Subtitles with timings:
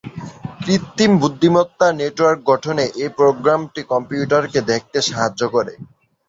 [0.61, 5.73] কৃত্রিম বুদ্ধিমত্তার নেটওয়ার্ক গঠনে এই প্রোগ্রামটি কম্পিউটারকে দেখতে সাহায্য করে।